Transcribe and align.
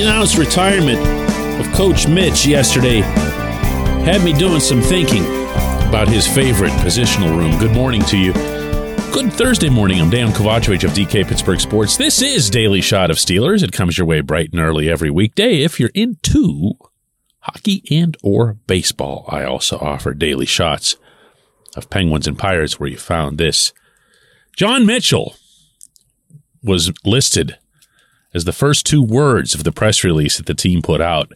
It's 0.00 0.36
retirement 0.36 1.00
of 1.58 1.72
Coach 1.74 2.06
Mitch 2.06 2.46
yesterday 2.46 3.00
had 3.00 4.22
me 4.22 4.32
doing 4.32 4.60
some 4.60 4.80
thinking 4.80 5.24
about 5.88 6.06
his 6.06 6.24
favorite 6.24 6.70
positional 6.74 7.36
room. 7.36 7.58
Good 7.58 7.72
morning 7.72 8.02
to 8.04 8.16
you. 8.16 8.32
Good 9.12 9.32
Thursday 9.32 9.68
morning. 9.68 10.00
I'm 10.00 10.08
Dan 10.08 10.28
Kovacevic 10.28 10.84
of 10.84 10.92
DK 10.92 11.26
Pittsburgh 11.26 11.58
Sports. 11.58 11.96
This 11.96 12.22
is 12.22 12.48
Daily 12.48 12.80
Shot 12.80 13.10
of 13.10 13.16
Steelers. 13.16 13.64
It 13.64 13.72
comes 13.72 13.98
your 13.98 14.06
way 14.06 14.20
bright 14.20 14.50
and 14.52 14.60
early 14.60 14.88
every 14.88 15.10
weekday. 15.10 15.62
If 15.62 15.80
you're 15.80 15.90
into 15.94 16.74
hockey 17.40 17.82
and 17.90 18.16
or 18.22 18.52
baseball, 18.68 19.24
I 19.28 19.42
also 19.42 19.78
offer 19.78 20.14
daily 20.14 20.46
shots 20.46 20.96
of 21.74 21.90
Penguins 21.90 22.28
and 22.28 22.38
Pirates 22.38 22.78
where 22.78 22.88
you 22.88 22.98
found 22.98 23.38
this. 23.38 23.72
John 24.56 24.86
Mitchell 24.86 25.34
was 26.62 26.92
listed 27.04 27.58
as 28.34 28.44
the 28.44 28.52
first 28.52 28.86
two 28.86 29.02
words 29.02 29.54
of 29.54 29.64
the 29.64 29.72
press 29.72 30.04
release 30.04 30.36
that 30.36 30.46
the 30.46 30.54
team 30.54 30.82
put 30.82 31.00
out 31.00 31.32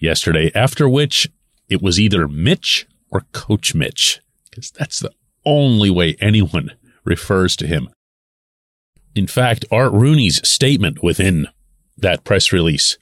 yesterday, 0.00 0.50
after 0.54 0.88
which 0.88 1.28
it 1.68 1.82
was 1.82 2.00
either 2.00 2.26
Mitch 2.26 2.86
or 3.10 3.26
Coach 3.32 3.74
Mitch, 3.74 4.20
because 4.50 4.70
that's 4.70 5.00
the 5.00 5.12
only 5.44 5.90
way 5.90 6.16
anyone 6.20 6.70
refers 7.04 7.56
to 7.56 7.66
him. 7.66 7.88
In 9.14 9.26
fact, 9.26 9.64
Art 9.70 9.92
Rooney's 9.92 10.46
statement 10.48 11.02
within 11.02 11.48
that 11.96 12.24
press 12.24 12.52
release 12.52 12.96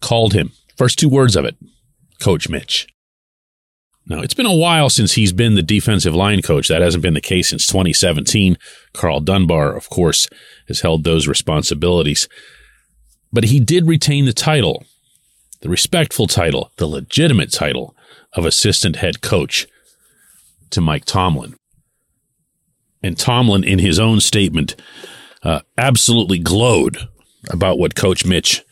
called 0.00 0.32
him, 0.32 0.52
first 0.76 0.98
two 0.98 1.08
words 1.08 1.36
of 1.36 1.44
it, 1.44 1.56
Coach 2.18 2.48
Mitch. 2.48 2.86
Now, 4.06 4.20
it's 4.20 4.34
been 4.34 4.46
a 4.46 4.54
while 4.54 4.90
since 4.90 5.12
he's 5.12 5.32
been 5.32 5.54
the 5.54 5.62
defensive 5.62 6.14
line 6.14 6.42
coach. 6.42 6.68
That 6.68 6.82
hasn't 6.82 7.02
been 7.02 7.14
the 7.14 7.20
case 7.20 7.50
since 7.50 7.66
2017. 7.66 8.58
Karl 8.92 9.20
Dunbar, 9.20 9.74
of 9.76 9.88
course, 9.88 10.28
has 10.66 10.80
held 10.80 11.04
those 11.04 11.28
responsibilities. 11.28 12.28
But 13.32 13.44
he 13.44 13.60
did 13.60 13.86
retain 13.86 14.24
the 14.24 14.32
title, 14.32 14.84
the 15.60 15.68
respectful 15.68 16.26
title, 16.26 16.72
the 16.76 16.86
legitimate 16.86 17.52
title 17.52 17.94
of 18.34 18.44
assistant 18.44 18.96
head 18.96 19.20
coach 19.20 19.66
to 20.70 20.80
Mike 20.80 21.04
Tomlin. 21.04 21.54
And 23.02 23.16
Tomlin, 23.16 23.64
in 23.64 23.78
his 23.78 23.98
own 23.98 24.20
statement, 24.20 24.74
uh, 25.42 25.60
absolutely 25.78 26.38
glowed 26.38 27.08
about 27.50 27.78
what 27.78 27.94
Coach 27.94 28.24
Mitch 28.24 28.62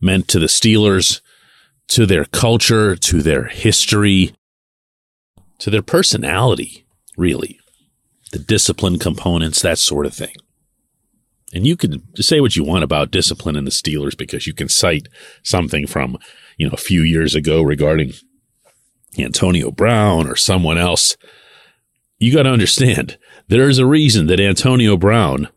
meant 0.00 0.28
to 0.28 0.38
the 0.38 0.46
Steelers, 0.46 1.20
to 1.88 2.06
their 2.06 2.24
culture, 2.24 2.96
to 2.96 3.22
their 3.22 3.44
history, 3.44 4.34
to 5.64 5.70
their 5.70 5.80
personality, 5.80 6.84
really, 7.16 7.58
the 8.32 8.38
discipline 8.38 8.98
components, 8.98 9.62
that 9.62 9.78
sort 9.78 10.04
of 10.04 10.12
thing. 10.12 10.34
And 11.54 11.66
you 11.66 11.74
can 11.74 12.02
say 12.16 12.38
what 12.38 12.54
you 12.54 12.62
want 12.62 12.84
about 12.84 13.10
discipline 13.10 13.56
in 13.56 13.64
the 13.64 13.70
Steelers 13.70 14.14
because 14.14 14.46
you 14.46 14.52
can 14.52 14.68
cite 14.68 15.08
something 15.42 15.86
from, 15.86 16.18
you 16.58 16.66
know, 16.66 16.74
a 16.74 16.76
few 16.76 17.00
years 17.00 17.34
ago 17.34 17.62
regarding 17.62 18.12
Antonio 19.18 19.70
Brown 19.70 20.28
or 20.28 20.36
someone 20.36 20.76
else. 20.76 21.16
You 22.18 22.30
got 22.30 22.42
to 22.42 22.50
understand 22.50 23.16
there 23.48 23.70
is 23.70 23.78
a 23.78 23.86
reason 23.86 24.26
that 24.26 24.40
Antonio 24.40 24.98
Brown 24.98 25.48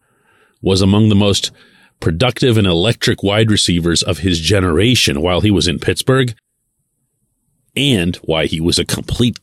was 0.62 0.82
among 0.82 1.10
the 1.10 1.16
most 1.16 1.52
productive 2.00 2.58
and 2.58 2.66
electric 2.66 3.24
wide 3.24 3.52
receivers 3.52 4.04
of 4.04 4.20
his 4.20 4.40
generation 4.40 5.20
while 5.20 5.42
he 5.42 5.52
was 5.52 5.68
in 5.68 5.80
Pittsburgh 5.80 6.34
and 7.76 8.16
why 8.24 8.46
he 8.46 8.62
was 8.62 8.80
a 8.80 8.86
complete 8.86 9.38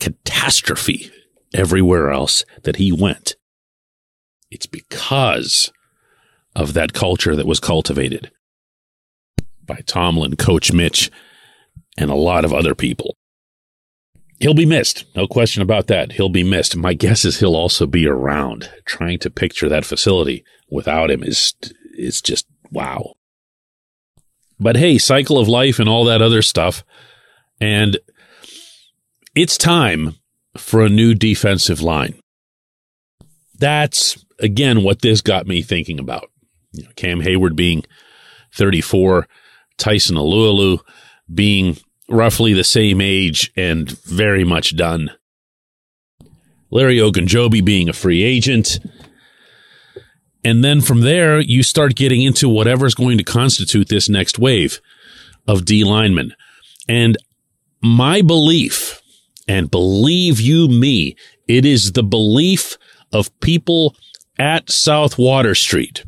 catastrophe 0.00 1.10
everywhere 1.52 2.10
else 2.10 2.44
that 2.62 2.76
he 2.76 2.92
went. 2.92 3.36
It's 4.50 4.66
because 4.66 5.72
of 6.54 6.74
that 6.74 6.92
culture 6.92 7.34
that 7.34 7.46
was 7.46 7.60
cultivated 7.60 8.30
by 9.66 9.80
Tomlin, 9.86 10.36
Coach 10.36 10.72
Mitch, 10.72 11.10
and 11.96 12.10
a 12.10 12.14
lot 12.14 12.44
of 12.44 12.52
other 12.52 12.74
people. 12.74 13.16
He'll 14.40 14.54
be 14.54 14.66
missed. 14.66 15.04
No 15.14 15.26
question 15.26 15.62
about 15.62 15.86
that. 15.86 16.12
He'll 16.12 16.28
be 16.28 16.44
missed. 16.44 16.76
My 16.76 16.92
guess 16.92 17.24
is 17.24 17.38
he'll 17.38 17.56
also 17.56 17.86
be 17.86 18.06
around. 18.06 18.70
Trying 18.84 19.20
to 19.20 19.30
picture 19.30 19.68
that 19.68 19.84
facility 19.84 20.44
without 20.68 21.10
him 21.10 21.22
is, 21.22 21.54
is 21.96 22.20
just 22.20 22.46
wow. 22.70 23.14
But 24.58 24.76
hey, 24.76 24.98
cycle 24.98 25.38
of 25.38 25.48
life 25.48 25.78
and 25.78 25.88
all 25.88 26.04
that 26.04 26.22
other 26.22 26.42
stuff. 26.42 26.84
And 27.60 27.98
it's 29.34 29.58
time 29.58 30.14
for 30.56 30.84
a 30.84 30.88
new 30.88 31.14
defensive 31.14 31.80
line. 31.80 32.14
That's 33.58 34.24
again 34.38 34.82
what 34.82 35.02
this 35.02 35.20
got 35.20 35.46
me 35.46 35.62
thinking 35.62 35.98
about. 35.98 36.30
You 36.72 36.84
know, 36.84 36.90
Cam 36.96 37.20
Heyward 37.20 37.56
being 37.56 37.84
34, 38.54 39.28
Tyson 39.78 40.16
Alualu 40.16 40.80
being 41.32 41.76
roughly 42.08 42.52
the 42.52 42.64
same 42.64 43.00
age 43.00 43.52
and 43.56 43.90
very 44.02 44.44
much 44.44 44.76
done. 44.76 45.10
Larry 46.70 46.98
Ogunjobi 46.98 47.64
being 47.64 47.88
a 47.88 47.92
free 47.92 48.22
agent. 48.22 48.80
And 50.44 50.62
then 50.62 50.80
from 50.80 51.00
there, 51.00 51.40
you 51.40 51.62
start 51.62 51.94
getting 51.94 52.20
into 52.20 52.48
whatever's 52.48 52.94
going 52.94 53.16
to 53.16 53.24
constitute 53.24 53.88
this 53.88 54.08
next 54.08 54.38
wave 54.38 54.80
of 55.46 55.64
D 55.64 55.84
linemen. 55.84 56.34
And 56.88 57.16
my 57.80 58.20
belief, 58.20 59.00
and 59.46 59.70
believe 59.70 60.40
you 60.40 60.68
me, 60.68 61.16
it 61.48 61.64
is 61.64 61.92
the 61.92 62.02
belief 62.02 62.76
of 63.12 63.38
people 63.40 63.96
at 64.38 64.70
South 64.70 65.18
Water 65.18 65.54
Street, 65.54 66.04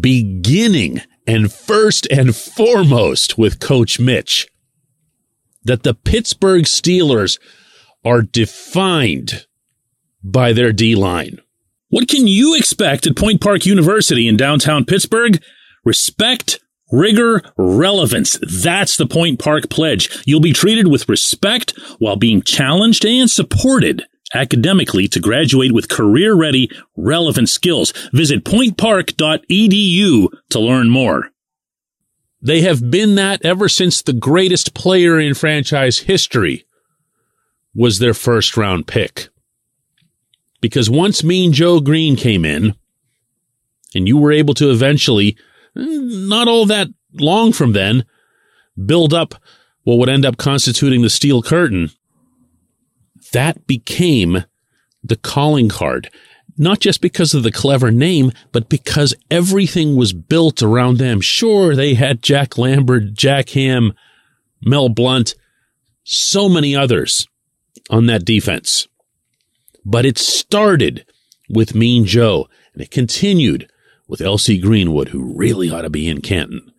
beginning 0.00 1.00
and 1.26 1.52
first 1.52 2.06
and 2.10 2.34
foremost 2.34 3.38
with 3.38 3.60
Coach 3.60 4.00
Mitch, 4.00 4.48
that 5.64 5.82
the 5.82 5.94
Pittsburgh 5.94 6.64
Steelers 6.64 7.38
are 8.04 8.22
defined 8.22 9.46
by 10.22 10.52
their 10.52 10.72
D 10.72 10.94
line. 10.94 11.38
What 11.88 12.08
can 12.08 12.26
you 12.26 12.56
expect 12.56 13.06
at 13.06 13.16
Point 13.16 13.40
Park 13.40 13.66
University 13.66 14.26
in 14.26 14.36
downtown 14.36 14.84
Pittsburgh? 14.84 15.42
Respect, 15.84 16.60
rigor, 16.90 17.42
relevance. 17.56 18.38
That's 18.62 18.96
the 18.96 19.06
Point 19.06 19.38
Park 19.38 19.70
pledge. 19.70 20.22
You'll 20.26 20.40
be 20.40 20.52
treated 20.52 20.88
with 20.88 21.08
respect 21.08 21.78
while 21.98 22.16
being 22.16 22.42
challenged 22.42 23.04
and 23.04 23.30
supported 23.30 24.04
academically 24.34 25.08
to 25.08 25.20
graduate 25.20 25.72
with 25.72 25.88
career 25.88 26.34
ready, 26.34 26.70
relevant 26.96 27.48
skills. 27.48 27.92
Visit 28.12 28.44
pointpark.edu 28.44 30.28
to 30.50 30.60
learn 30.60 30.90
more. 30.90 31.30
They 32.42 32.62
have 32.62 32.90
been 32.90 33.16
that 33.16 33.44
ever 33.44 33.68
since 33.68 34.00
the 34.00 34.12
greatest 34.12 34.74
player 34.74 35.18
in 35.20 35.34
franchise 35.34 35.98
history 35.98 36.64
was 37.74 37.98
their 37.98 38.14
first 38.14 38.56
round 38.56 38.86
pick. 38.86 39.28
Because 40.60 40.88
once 40.88 41.22
Mean 41.24 41.52
Joe 41.52 41.80
Green 41.80 42.16
came 42.16 42.44
in, 42.44 42.74
and 43.94 44.06
you 44.06 44.16
were 44.16 44.32
able 44.32 44.54
to 44.54 44.70
eventually, 44.70 45.36
not 45.74 46.48
all 46.48 46.66
that 46.66 46.88
long 47.14 47.52
from 47.52 47.72
then, 47.72 48.04
build 48.86 49.12
up 49.14 49.34
what 49.82 49.98
would 49.98 50.08
end 50.08 50.24
up 50.24 50.36
constituting 50.36 51.02
the 51.02 51.10
steel 51.10 51.42
curtain, 51.42 51.90
that 53.32 53.66
became 53.66 54.44
the 55.02 55.16
calling 55.16 55.68
card 55.68 56.10
not 56.60 56.78
just 56.78 57.00
because 57.00 57.32
of 57.32 57.42
the 57.42 57.50
clever 57.50 57.90
name, 57.90 58.32
but 58.52 58.68
because 58.68 59.14
everything 59.30 59.96
was 59.96 60.12
built 60.12 60.62
around 60.62 60.98
them. 60.98 61.22
Sure, 61.22 61.74
they 61.74 61.94
had 61.94 62.22
Jack 62.22 62.58
Lambert, 62.58 63.14
Jack 63.14 63.48
Ham, 63.50 63.94
Mel 64.60 64.90
Blount, 64.90 65.34
so 66.04 66.50
many 66.50 66.76
others 66.76 67.26
on 67.88 68.04
that 68.06 68.26
defense. 68.26 68.88
But 69.86 70.04
it 70.04 70.18
started 70.18 71.06
with 71.48 71.74
Mean 71.74 72.04
Joe 72.04 72.46
and 72.74 72.82
it 72.82 72.90
continued 72.90 73.69
with 74.10 74.20
L.C. 74.20 74.58
Greenwood, 74.58 75.08
who 75.08 75.32
really 75.36 75.70
ought 75.70 75.82
to 75.82 75.90
be 75.90 76.08
in 76.08 76.20
Canton, 76.20 76.72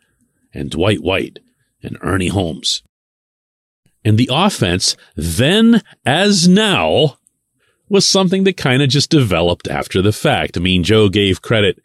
and 0.53 0.69
Dwight 0.69 1.01
White 1.01 1.39
and 1.81 1.97
Ernie 2.01 2.27
Holmes. 2.27 2.83
And 4.03 4.17
the 4.17 4.29
offense, 4.31 4.97
then 5.15 5.81
as 6.05 6.47
now, 6.47 7.17
was 7.87 8.05
something 8.05 8.43
that 8.43 8.57
kind 8.57 8.81
of 8.81 8.89
just 8.89 9.09
developed 9.09 9.67
after 9.67 10.01
the 10.01 10.13
fact. 10.13 10.57
I 10.57 10.59
mean, 10.59 10.83
Joe 10.83 11.09
gave 11.09 11.41
credit 11.41 11.79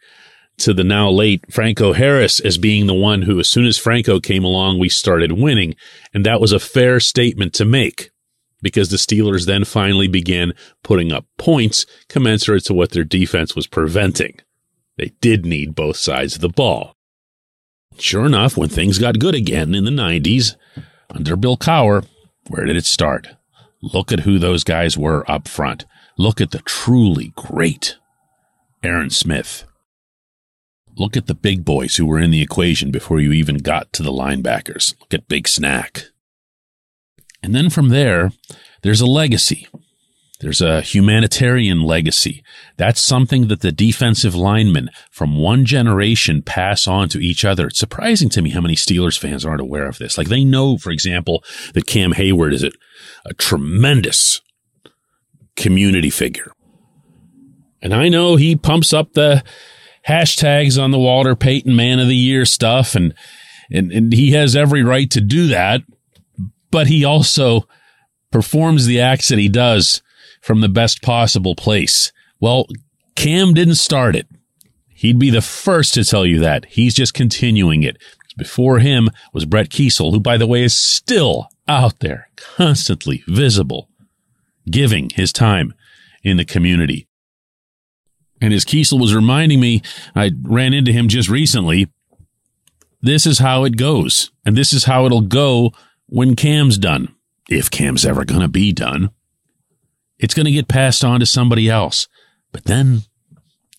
to 0.58 0.72
the 0.72 0.84
now 0.84 1.10
late 1.10 1.52
Franco 1.52 1.92
Harris 1.92 2.40
as 2.40 2.58
being 2.58 2.86
the 2.86 2.94
one 2.94 3.22
who, 3.22 3.38
as 3.38 3.50
soon 3.50 3.66
as 3.66 3.76
Franco 3.76 4.20
came 4.20 4.44
along, 4.44 4.78
we 4.78 4.88
started 4.88 5.32
winning. 5.32 5.76
And 6.14 6.24
that 6.24 6.40
was 6.40 6.52
a 6.52 6.60
fair 6.60 7.00
statement 7.00 7.54
to 7.54 7.64
make 7.64 8.10
because 8.62 8.88
the 8.88 8.96
Steelers 8.96 9.46
then 9.46 9.64
finally 9.64 10.08
began 10.08 10.54
putting 10.82 11.12
up 11.12 11.26
points 11.38 11.86
commensurate 12.08 12.64
to 12.64 12.74
what 12.74 12.92
their 12.92 13.04
defense 13.04 13.54
was 13.54 13.66
preventing. 13.66 14.38
They 14.96 15.12
did 15.20 15.44
need 15.44 15.74
both 15.74 15.96
sides 15.96 16.36
of 16.36 16.40
the 16.40 16.48
ball. 16.48 16.94
Sure 17.98 18.26
enough, 18.26 18.56
when 18.56 18.68
things 18.68 18.98
got 18.98 19.18
good 19.18 19.34
again 19.34 19.74
in 19.74 19.84
the 19.84 19.90
90s, 19.90 20.56
under 21.10 21.36
Bill 21.36 21.56
Cowher, 21.56 22.06
where 22.48 22.64
did 22.64 22.76
it 22.76 22.84
start? 22.84 23.28
Look 23.82 24.12
at 24.12 24.20
who 24.20 24.38
those 24.38 24.64
guys 24.64 24.96
were 24.96 25.30
up 25.30 25.48
front. 25.48 25.84
Look 26.18 26.40
at 26.40 26.50
the 26.50 26.58
truly 26.60 27.32
great 27.36 27.96
Aaron 28.82 29.10
Smith. 29.10 29.64
Look 30.96 31.16
at 31.16 31.26
the 31.26 31.34
big 31.34 31.64
boys 31.64 31.96
who 31.96 32.06
were 32.06 32.18
in 32.18 32.30
the 32.30 32.40
equation 32.40 32.90
before 32.90 33.20
you 33.20 33.32
even 33.32 33.58
got 33.58 33.92
to 33.94 34.02
the 34.02 34.12
linebackers. 34.12 34.98
Look 35.00 35.12
at 35.12 35.28
Big 35.28 35.46
Snack. 35.46 36.04
And 37.42 37.54
then 37.54 37.68
from 37.68 37.90
there, 37.90 38.32
there's 38.82 39.02
a 39.02 39.06
legacy. 39.06 39.68
There's 40.40 40.60
a 40.60 40.82
humanitarian 40.82 41.80
legacy. 41.80 42.44
That's 42.76 43.00
something 43.00 43.48
that 43.48 43.60
the 43.60 43.72
defensive 43.72 44.34
linemen 44.34 44.90
from 45.10 45.38
one 45.38 45.64
generation 45.64 46.42
pass 46.42 46.86
on 46.86 47.08
to 47.10 47.18
each 47.18 47.44
other. 47.44 47.68
It's 47.68 47.78
surprising 47.78 48.28
to 48.30 48.42
me 48.42 48.50
how 48.50 48.60
many 48.60 48.74
Steelers 48.74 49.18
fans 49.18 49.46
aren't 49.46 49.62
aware 49.62 49.86
of 49.86 49.96
this. 49.96 50.18
Like 50.18 50.28
they 50.28 50.44
know, 50.44 50.76
for 50.76 50.90
example, 50.90 51.42
that 51.72 51.86
Cam 51.86 52.12
Heyward 52.12 52.52
is 52.52 52.62
a, 52.62 52.70
a 53.24 53.32
tremendous 53.32 54.42
community 55.56 56.10
figure. 56.10 56.52
And 57.80 57.94
I 57.94 58.08
know 58.08 58.36
he 58.36 58.56
pumps 58.56 58.92
up 58.92 59.14
the 59.14 59.42
hashtags 60.06 60.82
on 60.82 60.90
the 60.90 60.98
Walter 60.98 61.34
Payton 61.34 61.74
Man 61.74 61.98
of 61.98 62.08
the 62.08 62.16
Year 62.16 62.44
stuff 62.44 62.94
and, 62.94 63.14
and, 63.70 63.90
and 63.90 64.12
he 64.12 64.32
has 64.32 64.54
every 64.54 64.82
right 64.82 65.10
to 65.12 65.20
do 65.22 65.46
that. 65.48 65.80
But 66.70 66.88
he 66.88 67.06
also 67.06 67.66
performs 68.30 68.84
the 68.84 69.00
acts 69.00 69.28
that 69.28 69.38
he 69.38 69.48
does 69.48 70.02
from 70.46 70.60
the 70.60 70.68
best 70.68 71.02
possible 71.02 71.56
place. 71.56 72.12
Well, 72.38 72.68
Cam 73.16 73.52
didn't 73.52 73.74
start 73.74 74.14
it. 74.14 74.28
He'd 74.86 75.18
be 75.18 75.28
the 75.28 75.42
first 75.42 75.92
to 75.94 76.04
tell 76.04 76.24
you 76.24 76.38
that. 76.38 76.66
He's 76.66 76.94
just 76.94 77.14
continuing 77.14 77.82
it. 77.82 78.00
Before 78.38 78.78
him 78.78 79.10
was 79.32 79.44
Brett 79.44 79.70
Keisel, 79.70 80.12
who, 80.12 80.20
by 80.20 80.36
the 80.36 80.46
way, 80.46 80.62
is 80.62 80.78
still 80.78 81.48
out 81.66 81.98
there, 81.98 82.28
constantly 82.36 83.24
visible, 83.26 83.88
giving 84.70 85.10
his 85.10 85.32
time 85.32 85.74
in 86.22 86.36
the 86.36 86.44
community. 86.44 87.08
And 88.40 88.54
as 88.54 88.64
Keisel 88.64 89.00
was 89.00 89.16
reminding 89.16 89.58
me, 89.58 89.82
I 90.14 90.30
ran 90.42 90.72
into 90.72 90.92
him 90.92 91.08
just 91.08 91.28
recently. 91.28 91.88
This 93.02 93.26
is 93.26 93.40
how 93.40 93.64
it 93.64 93.76
goes. 93.76 94.30
And 94.44 94.56
this 94.56 94.72
is 94.72 94.84
how 94.84 95.06
it'll 95.06 95.22
go 95.22 95.72
when 96.06 96.36
Cam's 96.36 96.78
done. 96.78 97.12
If 97.50 97.68
Cam's 97.68 98.06
ever 98.06 98.24
going 98.24 98.42
to 98.42 98.48
be 98.48 98.72
done. 98.72 99.10
It's 100.18 100.34
going 100.34 100.46
to 100.46 100.52
get 100.52 100.68
passed 100.68 101.04
on 101.04 101.20
to 101.20 101.26
somebody 101.26 101.68
else. 101.68 102.08
But 102.52 102.64
then 102.64 103.02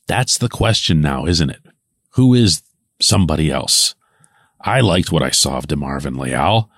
that's 0.07 0.37
the 0.37 0.49
question 0.49 1.01
now, 1.01 1.25
isn't 1.25 1.49
it? 1.49 1.61
Who 2.11 2.33
is 2.33 2.61
somebody 3.01 3.51
else? 3.51 3.95
I 4.61 4.81
liked 4.81 5.11
what 5.11 5.23
I 5.23 5.31
saw 5.31 5.57
of 5.57 5.67
DeMarvin 5.67 6.19
Leal, 6.19 6.69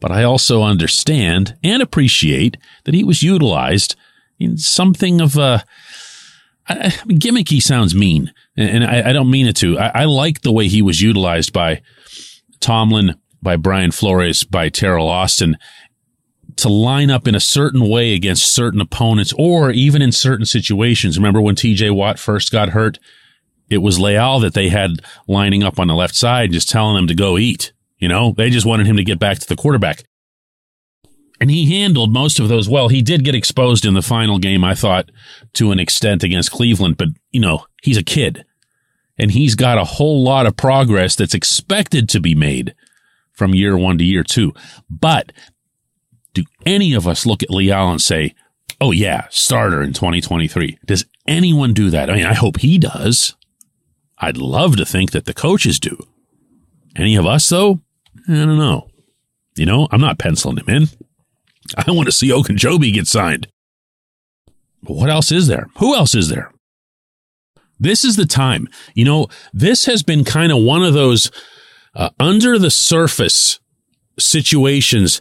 but 0.00 0.10
I 0.10 0.22
also 0.24 0.62
understand 0.62 1.56
and 1.62 1.82
appreciate 1.82 2.56
that 2.84 2.94
he 2.94 3.04
was 3.04 3.22
utilized 3.22 3.96
in 4.38 4.58
something 4.58 5.20
of 5.20 5.36
a, 5.36 5.64
gimmicky 6.68 7.62
sounds 7.62 7.94
mean, 7.94 8.32
and 8.56 8.84
I, 8.84 9.10
I 9.10 9.12
don't 9.12 9.30
mean 9.30 9.46
it 9.46 9.56
to. 9.56 9.78
I, 9.78 10.02
I, 10.02 10.04
like 10.04 10.42
the 10.42 10.52
way 10.52 10.68
he 10.68 10.82
was 10.82 11.00
utilized 11.00 11.52
by 11.52 11.82
Tomlin, 12.60 13.16
by 13.42 13.56
Brian 13.56 13.90
Flores, 13.90 14.44
by 14.44 14.70
Teryl 14.70 15.08
Austin 15.08 15.56
to 16.56 16.68
line 16.68 17.10
up 17.10 17.26
in 17.26 17.34
a 17.34 17.40
certain 17.40 17.88
way 17.88 18.14
against 18.14 18.52
certain 18.52 18.80
opponents 18.80 19.32
or 19.38 19.70
even 19.70 20.02
in 20.02 20.12
certain 20.12 20.46
situations. 20.46 21.18
Remember 21.18 21.40
when 21.40 21.54
TJ 21.54 21.94
Watt 21.94 22.18
first 22.18 22.52
got 22.52 22.70
hurt? 22.70 22.98
It 23.70 23.78
was 23.78 23.98
Leal 23.98 24.38
that 24.40 24.54
they 24.54 24.68
had 24.68 25.00
lining 25.26 25.62
up 25.62 25.78
on 25.78 25.88
the 25.88 25.94
left 25.94 26.14
side, 26.14 26.52
just 26.52 26.68
telling 26.68 26.96
him 26.96 27.06
to 27.08 27.14
go 27.14 27.38
eat. 27.38 27.72
You 27.98 28.08
know, 28.08 28.34
they 28.36 28.50
just 28.50 28.66
wanted 28.66 28.86
him 28.86 28.96
to 28.96 29.04
get 29.04 29.18
back 29.18 29.38
to 29.38 29.48
the 29.48 29.56
quarterback. 29.56 30.04
And 31.40 31.50
he 31.50 31.80
handled 31.80 32.12
most 32.12 32.38
of 32.38 32.48
those 32.48 32.68
well. 32.68 32.88
He 32.88 33.02
did 33.02 33.24
get 33.24 33.34
exposed 33.34 33.84
in 33.84 33.94
the 33.94 34.02
final 34.02 34.38
game, 34.38 34.62
I 34.62 34.74
thought, 34.74 35.10
to 35.54 35.72
an 35.72 35.80
extent 35.80 36.22
against 36.22 36.52
Cleveland, 36.52 36.96
but, 36.96 37.08
you 37.32 37.40
know, 37.40 37.64
he's 37.82 37.96
a 37.96 38.04
kid. 38.04 38.44
And 39.18 39.30
he's 39.30 39.54
got 39.54 39.78
a 39.78 39.84
whole 39.84 40.22
lot 40.22 40.46
of 40.46 40.56
progress 40.56 41.16
that's 41.16 41.34
expected 41.34 42.08
to 42.10 42.20
be 42.20 42.34
made 42.34 42.74
from 43.32 43.54
year 43.54 43.76
one 43.76 43.98
to 43.98 44.04
year 44.04 44.22
two. 44.22 44.52
But 44.88 45.32
do 46.34 46.44
any 46.64 46.94
of 46.94 47.06
us 47.06 47.26
look 47.26 47.42
at 47.42 47.50
Leal 47.50 47.90
and 47.90 48.00
say, 48.00 48.34
oh, 48.80 48.90
yeah, 48.90 49.26
starter 49.30 49.82
in 49.82 49.92
2023? 49.92 50.78
Does 50.86 51.04
anyone 51.26 51.72
do 51.72 51.90
that? 51.90 52.10
I 52.10 52.16
mean, 52.16 52.26
I 52.26 52.34
hope 52.34 52.58
he 52.58 52.78
does. 52.78 53.34
I'd 54.18 54.36
love 54.36 54.76
to 54.76 54.84
think 54.84 55.12
that 55.12 55.24
the 55.24 55.34
coaches 55.34 55.78
do. 55.78 55.98
Any 56.96 57.16
of 57.16 57.26
us, 57.26 57.48
though? 57.48 57.80
I 58.28 58.32
don't 58.34 58.58
know. 58.58 58.88
You 59.56 59.66
know, 59.66 59.88
I'm 59.90 60.00
not 60.00 60.18
penciling 60.18 60.58
him 60.58 60.68
in. 60.68 60.88
I 61.76 61.90
want 61.90 62.06
to 62.06 62.12
see 62.12 62.30
Ogunjobi 62.30 62.92
get 62.92 63.06
signed. 63.06 63.48
But 64.82 64.94
what 64.94 65.10
else 65.10 65.30
is 65.30 65.46
there? 65.46 65.68
Who 65.78 65.94
else 65.94 66.14
is 66.14 66.28
there? 66.28 66.52
This 67.78 68.04
is 68.04 68.16
the 68.16 68.26
time. 68.26 68.68
You 68.94 69.04
know, 69.04 69.28
this 69.52 69.86
has 69.86 70.02
been 70.02 70.24
kind 70.24 70.52
of 70.52 70.62
one 70.62 70.84
of 70.84 70.94
those 70.94 71.30
uh, 71.94 72.10
under 72.18 72.58
the 72.58 72.70
surface 72.70 73.60
situations. 74.18 75.20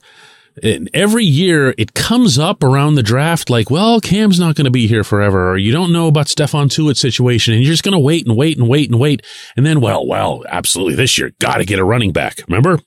And 0.62 0.90
every 0.94 1.24
year 1.24 1.74
it 1.78 1.94
comes 1.94 2.38
up 2.38 2.62
around 2.62 2.96
the 2.96 3.04
draft 3.04 3.50
like, 3.50 3.70
well, 3.70 4.02
Cam's 4.02 4.40
not 4.40 4.56
going 4.56 4.66
to 4.66 4.72
be 4.72 4.86
here 4.88 5.04
forever, 5.04 5.52
or 5.52 5.58
you 5.58 5.72
don't 5.72 5.94
know 5.94 6.08
about 6.08 6.28
Stephon 6.28 6.70
Tuitt's 6.70 7.00
situation, 7.00 7.54
and 7.54 7.64
you're 7.64 7.72
just 7.72 7.84
going 7.84 7.94
to 7.94 8.00
wait 8.00 8.28
and 8.28 8.36
wait 8.36 8.58
and 8.58 8.68
wait 8.68 8.90
and 8.90 9.00
wait. 9.00 9.26
And 9.56 9.66
then, 9.66 9.80
well, 9.80 10.06
well, 10.06 10.44
absolutely 10.50 10.96
this 10.96 11.18
year, 11.18 11.32
got 11.40 11.58
to 11.58 11.66
get 11.66 11.80
a 11.80 11.86
running 11.86 12.12
back. 12.12 12.42
Remember? 12.48 12.80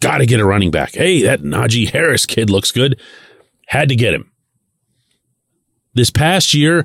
Got 0.00 0.18
to 0.18 0.26
get 0.26 0.40
a 0.40 0.44
running 0.44 0.70
back. 0.70 0.94
Hey, 0.94 1.22
that 1.22 1.42
Najee 1.42 1.90
Harris 1.90 2.26
kid 2.26 2.50
looks 2.50 2.72
good. 2.72 3.00
Had 3.68 3.88
to 3.90 3.96
get 3.96 4.14
him. 4.14 4.32
This 5.94 6.10
past 6.10 6.54
year, 6.54 6.84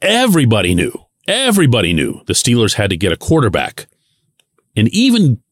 everybody 0.00 0.74
knew, 0.74 0.92
everybody 1.26 1.92
knew 1.92 2.20
the 2.26 2.32
Steelers 2.32 2.74
had 2.74 2.90
to 2.90 2.96
get 2.96 3.12
a 3.12 3.16
quarterback. 3.16 3.86
And 4.76 4.88
even 4.88 5.42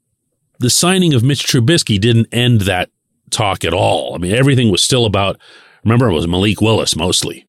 the 0.58 0.70
signing 0.70 1.14
of 1.14 1.22
Mitch 1.22 1.46
Trubisky 1.46 2.00
didn't 2.00 2.28
end 2.32 2.62
that 2.62 2.90
talk 3.30 3.64
at 3.64 3.75
all. 3.75 4.14
I 4.14 4.18
mean, 4.18 4.34
everything 4.34 4.70
was 4.70 4.82
still 4.82 5.06
about, 5.06 5.38
remember, 5.84 6.08
it 6.08 6.14
was 6.14 6.28
Malik 6.28 6.60
Willis 6.60 6.96
mostly. 6.96 7.46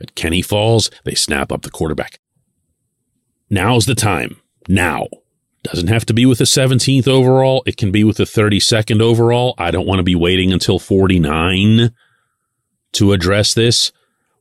At 0.00 0.14
Kenny 0.14 0.42
Falls, 0.42 0.90
they 1.04 1.14
snap 1.14 1.52
up 1.52 1.62
the 1.62 1.70
quarterback. 1.70 2.20
Now's 3.50 3.86
the 3.86 3.94
time. 3.94 4.40
Now. 4.68 5.08
Doesn't 5.62 5.88
have 5.88 6.06
to 6.06 6.14
be 6.14 6.24
with 6.24 6.38
the 6.38 6.44
17th 6.44 7.06
overall. 7.06 7.62
It 7.66 7.76
can 7.76 7.92
be 7.92 8.02
with 8.02 8.16
the 8.16 8.24
32nd 8.24 9.02
overall. 9.02 9.54
I 9.58 9.70
don't 9.70 9.86
want 9.86 9.98
to 9.98 10.04
be 10.04 10.14
waiting 10.14 10.54
until 10.54 10.78
49 10.78 11.90
to 12.92 13.12
address 13.12 13.52
this. 13.52 13.92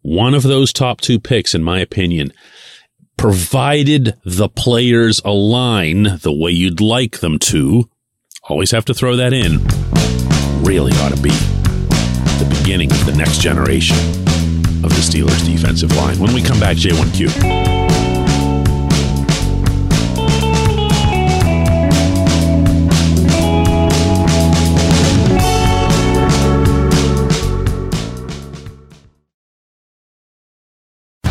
One 0.02 0.34
of 0.34 0.44
those 0.44 0.72
top 0.72 1.02
two 1.02 1.20
picks, 1.20 1.54
in 1.54 1.62
my 1.62 1.80
opinion, 1.80 2.32
provided 3.18 4.16
the 4.24 4.48
players 4.48 5.22
align 5.26 6.04
the 6.22 6.32
way 6.32 6.52
you'd 6.52 6.80
like 6.80 7.20
them 7.20 7.38
to, 7.38 7.90
always 8.48 8.72
have 8.72 8.86
to 8.86 8.94
throw 8.94 9.18
that 9.18 9.34
in, 9.34 9.60
really 10.70 10.92
ought 10.98 11.10
to 11.10 11.20
be 11.20 11.32
the 12.38 12.56
beginning 12.60 12.92
of 12.92 13.04
the 13.08 13.14
next 13.18 13.42
generation 13.42 13.98
of 14.86 14.92
the 14.92 15.02
Steelers 15.02 15.44
defensive 15.44 15.92
line. 15.98 16.20
When 16.20 16.32
we 16.32 16.44
come 16.44 16.60
back, 16.60 16.78
J1Q. 16.78 17.89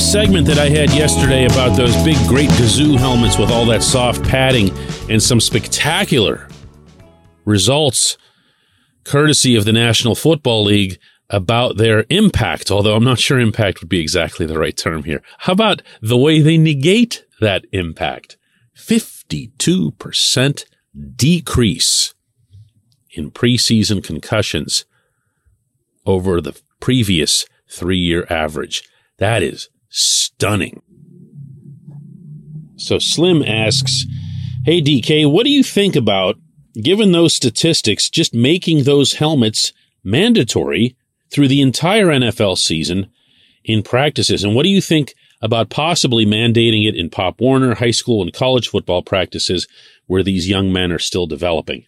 segment 0.00 0.46
that 0.46 0.58
I 0.58 0.68
had 0.68 0.90
yesterday 0.92 1.44
about 1.44 1.76
those 1.76 1.94
big, 2.02 2.16
great 2.26 2.48
Gazoo 2.50 2.96
helmets 2.96 3.38
with 3.38 3.50
all 3.50 3.66
that 3.66 3.82
soft 3.82 4.22
padding 4.24 4.70
and 5.10 5.22
some 5.22 5.40
spectacular 5.40 6.48
results, 7.44 8.16
courtesy 9.04 9.56
of 9.56 9.64
the 9.64 9.72
National 9.72 10.14
Football 10.14 10.64
League, 10.64 10.98
about 11.28 11.76
their 11.76 12.06
impact, 12.08 12.70
although 12.70 12.96
I'm 12.96 13.04
not 13.04 13.18
sure 13.18 13.38
impact 13.38 13.80
would 13.80 13.88
be 13.88 14.00
exactly 14.00 14.46
the 14.46 14.58
right 14.58 14.76
term 14.76 15.04
here. 15.04 15.22
How 15.38 15.52
about 15.52 15.82
the 16.00 16.16
way 16.16 16.40
they 16.40 16.56
negate 16.56 17.24
that 17.40 17.64
impact? 17.72 18.36
52% 18.76 20.64
decrease 21.14 22.14
in 23.12 23.30
preseason 23.30 24.02
concussions 24.02 24.84
over 26.06 26.40
the 26.40 26.58
previous 26.80 27.46
three 27.68 27.98
year 27.98 28.26
average. 28.30 28.88
That 29.18 29.42
is 29.42 29.68
stunning. 29.90 30.82
So 32.76 32.98
Slim 32.98 33.42
asks, 33.42 34.06
Hey 34.64 34.80
DK, 34.80 35.30
what 35.30 35.44
do 35.44 35.50
you 35.50 35.62
think 35.62 35.96
about, 35.96 36.36
given 36.80 37.12
those 37.12 37.34
statistics, 37.34 38.08
just 38.08 38.34
making 38.34 38.84
those 38.84 39.14
helmets 39.14 39.72
mandatory 40.02 40.96
through 41.30 41.48
the 41.48 41.60
entire 41.60 42.06
NFL 42.06 42.56
season 42.56 43.10
in 43.64 43.82
practices? 43.82 44.44
And 44.44 44.54
what 44.54 44.62
do 44.62 44.70
you 44.70 44.80
think 44.80 45.14
about 45.42 45.70
possibly 45.70 46.26
mandating 46.26 46.86
it 46.86 46.94
in 46.94 47.10
Pop 47.10 47.40
Warner, 47.40 47.74
high 47.74 47.90
school, 47.90 48.22
and 48.22 48.32
college 48.32 48.68
football 48.68 49.02
practices 49.02 49.66
where 50.06 50.22
these 50.22 50.48
young 50.48 50.72
men 50.72 50.92
are 50.92 50.98
still 50.98 51.26
developing? 51.26 51.86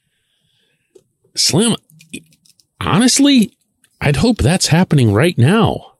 Slim, 1.35 1.76
honestly, 2.80 3.56
I'd 4.00 4.16
hope 4.16 4.38
that's 4.38 4.66
happening 4.66 5.12
right 5.12 5.37
now. 5.38 5.94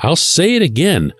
I'll 0.00 0.16
say 0.16 0.54
it 0.54 0.62
again, 0.62 1.12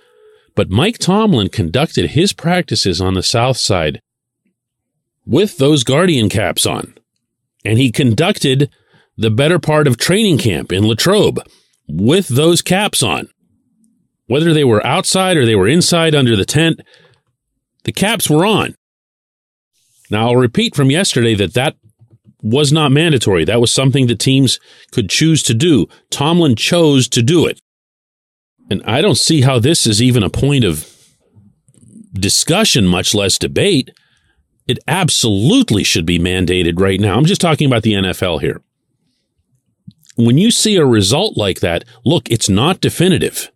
but 0.58 0.70
Mike 0.70 0.98
Tomlin 0.98 1.50
conducted 1.50 2.10
his 2.10 2.32
practices 2.32 3.00
on 3.00 3.14
the 3.14 3.22
South 3.22 3.58
Side 3.58 4.02
with 5.24 5.58
those 5.58 5.84
Guardian 5.84 6.28
caps 6.28 6.66
on. 6.66 6.94
And 7.64 7.78
he 7.78 7.92
conducted 7.92 8.68
the 9.16 9.30
better 9.30 9.60
part 9.60 9.86
of 9.86 9.98
training 9.98 10.38
camp 10.38 10.72
in 10.72 10.84
Latrobe 10.84 11.38
with 11.86 12.26
those 12.26 12.60
caps 12.60 13.04
on. 13.04 13.28
Whether 14.26 14.52
they 14.52 14.64
were 14.64 14.84
outside 14.84 15.36
or 15.36 15.46
they 15.46 15.54
were 15.54 15.68
inside 15.68 16.16
under 16.16 16.34
the 16.34 16.44
tent, 16.44 16.80
the 17.84 17.92
caps 17.92 18.28
were 18.28 18.44
on. 18.44 18.74
Now, 20.10 20.26
I'll 20.26 20.36
repeat 20.36 20.74
from 20.74 20.90
yesterday 20.90 21.36
that 21.36 21.54
that 21.54 21.76
was 22.42 22.72
not 22.72 22.90
mandatory. 22.90 23.44
That 23.44 23.60
was 23.60 23.70
something 23.70 24.08
that 24.08 24.18
teams 24.18 24.58
could 24.90 25.08
choose 25.08 25.44
to 25.44 25.54
do. 25.54 25.86
Tomlin 26.10 26.56
chose 26.56 27.06
to 27.10 27.22
do 27.22 27.46
it. 27.46 27.60
And 28.70 28.82
I 28.84 29.00
don't 29.00 29.16
see 29.16 29.42
how 29.42 29.58
this 29.58 29.86
is 29.86 30.02
even 30.02 30.22
a 30.22 30.30
point 30.30 30.64
of 30.64 30.86
discussion, 32.12 32.86
much 32.86 33.14
less 33.14 33.38
debate. 33.38 33.90
It 34.66 34.78
absolutely 34.86 35.84
should 35.84 36.04
be 36.04 36.18
mandated 36.18 36.78
right 36.78 37.00
now. 37.00 37.16
I'm 37.16 37.24
just 37.24 37.40
talking 37.40 37.66
about 37.66 37.82
the 37.82 37.94
NFL 37.94 38.40
here. 38.40 38.60
When 40.16 40.36
you 40.36 40.50
see 40.50 40.76
a 40.76 40.84
result 40.84 41.36
like 41.36 41.60
that, 41.60 41.84
look, 42.04 42.30
it's 42.30 42.48
not 42.48 42.80
definitive. 42.80 43.50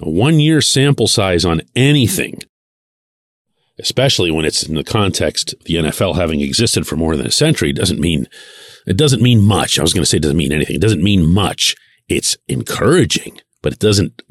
A 0.00 0.10
one 0.10 0.40
year 0.40 0.60
sample 0.60 1.06
size 1.06 1.44
on 1.44 1.62
anything 1.74 2.40
especially 3.78 4.30
when 4.30 4.44
it's 4.44 4.62
in 4.62 4.74
the 4.74 4.84
context 4.84 5.52
of 5.54 5.64
the 5.64 5.74
NFL 5.74 6.16
having 6.16 6.40
existed 6.40 6.86
for 6.86 6.96
more 6.96 7.16
than 7.16 7.26
a 7.26 7.30
century 7.30 7.72
doesn't 7.72 8.00
mean 8.00 8.26
it 8.86 8.96
doesn't 8.96 9.22
mean 9.22 9.42
much. 9.42 9.78
I 9.78 9.82
was 9.82 9.92
going 9.92 10.02
to 10.02 10.06
say 10.06 10.18
it 10.18 10.22
doesn't 10.22 10.36
mean 10.36 10.52
anything. 10.52 10.76
It 10.76 10.82
doesn't 10.82 11.02
mean 11.02 11.26
much. 11.26 11.74
It's 12.08 12.36
encouraging, 12.46 13.40
but 13.62 13.72
it 13.72 13.78
doesn't 13.78 14.22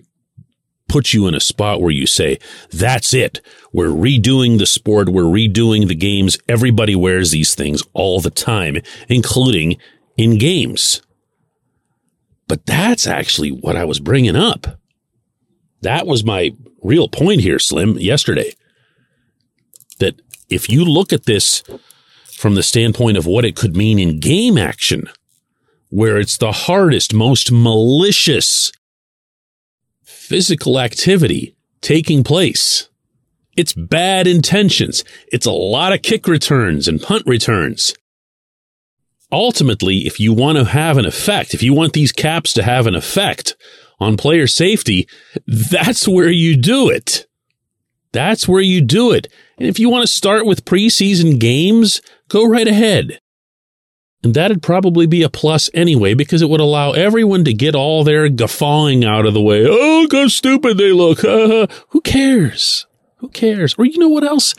put 0.88 1.13
you 1.13 1.27
in 1.27 1.36
a 1.36 1.39
spot 1.39 1.82
where 1.82 1.91
you 1.91 2.05
say, 2.05 2.38
that's 2.72 3.13
it. 3.13 3.41
We're 3.74 3.88
redoing 3.88 4.60
the 4.60 4.65
sport. 4.65 5.10
We're 5.10 5.24
redoing 5.24 5.88
the 5.88 5.96
games. 5.96 6.38
Everybody 6.48 6.96
wears 6.96 7.32
these 7.32 7.55
things 7.55 7.84
all 7.94 8.22
the 8.22 8.29
time, 8.29 8.77
including 9.10 9.77
in 10.15 10.38
games. 10.38 11.01
But 12.48 12.65
that's 12.65 13.08
actually 13.08 13.50
what 13.50 13.75
I 13.75 13.86
was 13.86 14.00
bringing 14.00 14.36
up. 14.36 14.79
That 15.82 16.05
was 16.08 16.24
my 16.24 16.51
real 16.84 17.10
point 17.10 17.41
here, 17.41 17.60
Slim, 17.60 17.98
yesterday 17.98 18.53
that 20.00 20.22
if 20.50 20.70
you 20.70 20.86
look 20.86 21.12
at 21.12 21.25
this 21.25 21.63
from 22.32 22.55
the 22.55 22.63
standpoint 22.63 23.17
of 23.17 23.25
what 23.25 23.46
it 23.46 23.55
could 23.55 23.75
mean 23.75 23.98
in 23.98 24.20
game 24.20 24.58
action, 24.58 25.10
where 25.89 26.17
it's 26.17 26.38
the 26.38 26.51
hardest, 26.51 27.13
most 27.13 27.51
malicious 27.51 28.72
physical 30.25 30.79
activity 30.79 31.55
taking 31.82 32.24
place. 32.24 32.89
It's 33.55 33.74
bad 33.74 34.27
intentions. 34.27 35.03
It's 35.32 35.46
a 35.46 35.51
lot 35.51 35.94
of 35.94 36.01
kick 36.01 36.27
returns 36.27 36.88
and 36.88 37.01
punt 37.01 37.24
returns. 37.25 37.94
Ultimately, 39.32 40.00
if 40.00 40.20
you 40.20 40.34
want 40.34 40.58
to 40.58 40.65
have 40.65 40.98
an 40.98 41.05
effect, 41.05 41.53
if 41.53 41.62
you 41.62 41.74
want 41.74 41.94
these 41.94 42.12
caps 42.12 42.53
to 42.53 42.63
have 42.63 42.88
an 42.88 42.96
effect 42.96 43.55
on 44.00 44.17
player 44.17 44.48
safety, 44.48 45.08
that's 45.46 46.08
where 46.08 46.29
you 46.29 46.58
do 46.58 46.89
it. 46.89 47.27
That's 48.12 48.48
where 48.48 48.62
you 48.62 48.82
do 48.82 49.12
it. 49.12 49.27
And 49.58 49.67
if 49.67 49.77
you 49.77 49.89
want 49.89 50.08
to 50.08 50.12
start 50.12 50.46
with 50.46 50.65
preseason 50.65 51.39
games, 51.39 52.01
go 52.29 52.48
right 52.48 52.67
ahead. 52.67 53.20
And 54.25 54.34
that'd 54.34 54.62
probably 54.62 55.05
be 55.05 55.24
a 55.24 55.29
plus 55.29 55.70
anyway, 55.74 56.13
because 56.13 56.41
it 56.41 56.50
would 56.50 56.60
allow 56.60 56.91
everyone 56.91 57.46
to 57.46 57.53
get 57.53 57.75
all 57.75 58.03
their 58.03 58.27
guffawing 58.27 59.05
out 59.05 59.25
of 59.25 59.34
the 59.34 59.41
way. 59.41 59.65
Oh, 59.65 60.01
look 60.01 60.13
how 60.13 60.27
stupid 60.27 60.77
they 60.77 60.91
look. 60.91 61.20
who 61.89 62.01
cares? 62.01 62.88
Who 63.17 63.29
cares? 63.29 63.75
Or 63.77 63.86
you 63.86 63.98
know 64.00 64.10
what 64.10 64.24
else? 64.24 64.53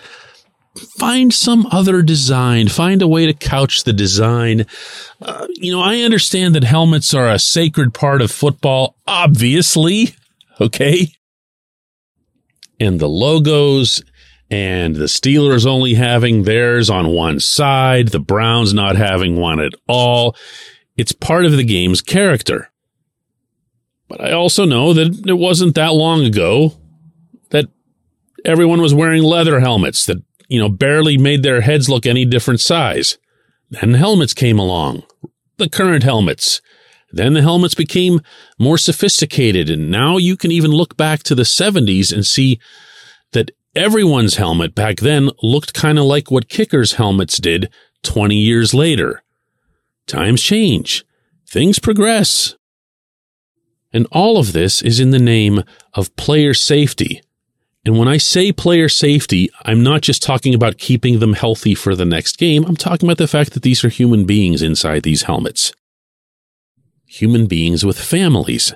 Find 0.98 1.34
some 1.34 1.66
other 1.70 2.00
design. 2.00 2.68
Find 2.68 3.02
a 3.02 3.08
way 3.08 3.26
to 3.26 3.34
couch 3.34 3.84
the 3.84 3.92
design. 3.92 4.66
Uh, 5.20 5.46
you 5.54 5.72
know, 5.72 5.82
I 5.82 6.00
understand 6.00 6.54
that 6.54 6.64
helmets 6.64 7.12
are 7.12 7.28
a 7.28 7.38
sacred 7.38 7.92
part 7.92 8.22
of 8.22 8.30
football, 8.30 8.96
obviously. 9.06 10.14
Okay 10.60 11.10
and 12.80 13.00
the 13.00 13.08
logos 13.08 14.02
and 14.50 14.94
the 14.94 15.06
Steelers 15.06 15.66
only 15.66 15.94
having 15.94 16.42
theirs 16.42 16.88
on 16.88 17.08
one 17.08 17.40
side, 17.40 18.08
the 18.08 18.20
Browns 18.20 18.72
not 18.72 18.96
having 18.96 19.36
one 19.36 19.60
at 19.60 19.72
all. 19.88 20.36
It's 20.96 21.12
part 21.12 21.44
of 21.44 21.52
the 21.52 21.64
game's 21.64 22.00
character. 22.00 22.70
But 24.08 24.20
I 24.20 24.32
also 24.32 24.64
know 24.64 24.92
that 24.92 25.26
it 25.26 25.34
wasn't 25.34 25.74
that 25.74 25.94
long 25.94 26.24
ago 26.24 26.74
that 27.50 27.66
everyone 28.44 28.80
was 28.80 28.94
wearing 28.94 29.22
leather 29.22 29.58
helmets 29.58 30.06
that, 30.06 30.22
you 30.48 30.60
know, 30.60 30.68
barely 30.68 31.18
made 31.18 31.42
their 31.42 31.60
heads 31.60 31.88
look 31.88 32.06
any 32.06 32.24
different 32.24 32.60
size. 32.60 33.18
Then 33.70 33.94
helmets 33.94 34.32
came 34.32 34.60
along, 34.60 35.02
the 35.56 35.68
current 35.68 36.04
helmets. 36.04 36.60
Then 37.10 37.32
the 37.34 37.42
helmets 37.42 37.74
became 37.74 38.20
more 38.58 38.78
sophisticated, 38.78 39.70
and 39.70 39.90
now 39.90 40.18
you 40.18 40.36
can 40.36 40.52
even 40.52 40.70
look 40.70 40.96
back 40.96 41.22
to 41.24 41.34
the 41.34 41.42
70s 41.42 42.12
and 42.12 42.26
see 42.26 42.60
that 43.32 43.50
everyone's 43.76 44.36
helmet 44.36 44.74
back 44.74 44.96
then 44.96 45.30
looked 45.42 45.74
kind 45.74 45.98
of 45.98 46.04
like 46.04 46.30
what 46.30 46.48
kickers' 46.48 46.94
helmets 46.94 47.38
did 47.38 47.70
20 48.02 48.36
years 48.36 48.74
later. 48.74 49.22
Times 50.06 50.42
change. 50.42 51.04
Things 51.48 51.78
progress. 51.78 52.56
And 53.92 54.06
all 54.10 54.38
of 54.38 54.52
this 54.52 54.82
is 54.82 55.00
in 55.00 55.10
the 55.10 55.18
name 55.18 55.62
of 55.94 56.14
player 56.16 56.54
safety. 56.54 57.22
And 57.84 57.96
when 57.98 58.08
I 58.08 58.16
say 58.16 58.50
player 58.50 58.88
safety, 58.88 59.48
I'm 59.62 59.82
not 59.82 60.02
just 60.02 60.22
talking 60.22 60.54
about 60.54 60.78
keeping 60.78 61.20
them 61.20 61.34
healthy 61.34 61.74
for 61.74 61.94
the 61.94 62.04
next 62.04 62.36
game. 62.36 62.64
I'm 62.64 62.76
talking 62.76 63.08
about 63.08 63.18
the 63.18 63.28
fact 63.28 63.52
that 63.52 63.62
these 63.62 63.84
are 63.84 63.88
human 63.88 64.24
beings 64.24 64.60
inside 64.60 65.04
these 65.04 65.22
helmets 65.22 65.72
human 67.06 67.46
beings 67.46 67.84
with 67.84 67.98
families. 67.98 68.74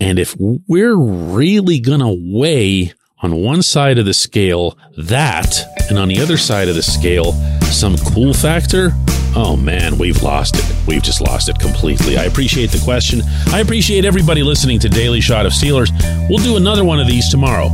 And 0.00 0.18
if 0.18 0.36
we're 0.38 0.96
really 0.96 1.80
going 1.80 2.00
to 2.00 2.16
weigh 2.18 2.92
on 3.22 3.36
one 3.36 3.62
side 3.62 3.98
of 3.98 4.06
the 4.06 4.14
scale 4.14 4.78
that, 4.96 5.58
and 5.88 5.98
on 5.98 6.08
the 6.08 6.20
other 6.20 6.36
side 6.36 6.68
of 6.68 6.74
the 6.74 6.82
scale, 6.82 7.32
some 7.64 7.96
cool 7.98 8.32
factor, 8.32 8.90
oh 9.36 9.56
man, 9.56 9.98
we've 9.98 10.22
lost 10.22 10.56
it. 10.56 10.64
We've 10.86 11.02
just 11.02 11.20
lost 11.20 11.48
it 11.48 11.58
completely. 11.58 12.16
I 12.16 12.24
appreciate 12.24 12.70
the 12.70 12.80
question. 12.82 13.20
I 13.48 13.60
appreciate 13.60 14.04
everybody 14.04 14.42
listening 14.42 14.78
to 14.80 14.88
Daily 14.88 15.20
Shot 15.20 15.46
of 15.46 15.52
Steelers. 15.52 15.90
We'll 16.28 16.42
do 16.42 16.56
another 16.56 16.84
one 16.84 16.98
of 16.98 17.06
these 17.06 17.28
tomorrow. 17.30 17.68